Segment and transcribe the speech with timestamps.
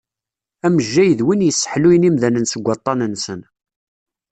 [0.65, 3.41] Amejjay d win yesseḥluyen imdanen seg waṭṭan-nsen.